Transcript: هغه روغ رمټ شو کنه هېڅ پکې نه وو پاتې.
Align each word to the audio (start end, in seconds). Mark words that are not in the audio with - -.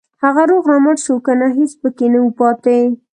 هغه 0.23 0.43
روغ 0.49 0.63
رمټ 0.73 0.97
شو 1.05 1.15
کنه 1.27 1.47
هېڅ 1.57 1.71
پکې 1.81 2.07
نه 2.13 2.19
وو 2.21 2.31
پاتې. 2.39 2.77